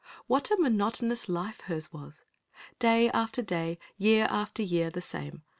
[0.25, 2.25] What a monotonous life hers was!
[2.79, 5.43] Day after day, year after year the same!